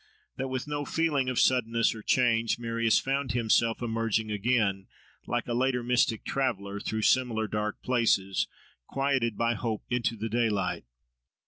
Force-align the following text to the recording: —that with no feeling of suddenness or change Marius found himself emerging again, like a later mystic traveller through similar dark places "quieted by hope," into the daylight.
—that 0.35 0.47
with 0.47 0.67
no 0.67 0.83
feeling 0.83 1.29
of 1.29 1.39
suddenness 1.39 1.93
or 1.93 2.01
change 2.01 2.57
Marius 2.57 2.97
found 2.99 3.33
himself 3.33 3.83
emerging 3.83 4.31
again, 4.31 4.87
like 5.27 5.47
a 5.47 5.53
later 5.53 5.83
mystic 5.83 6.25
traveller 6.25 6.79
through 6.79 7.03
similar 7.03 7.47
dark 7.47 7.79
places 7.83 8.47
"quieted 8.87 9.37
by 9.37 9.53
hope," 9.53 9.83
into 9.91 10.15
the 10.17 10.27
daylight. 10.27 10.85